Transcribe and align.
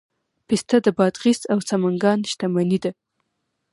پسته 0.47 0.75
د 0.85 0.87
بادغیس 0.97 1.41
او 1.51 1.59
سمنګان 1.69 2.19
شتمني 2.31 2.77
ده. 2.83 2.91